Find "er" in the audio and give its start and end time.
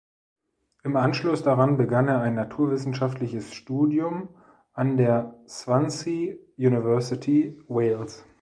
2.07-2.21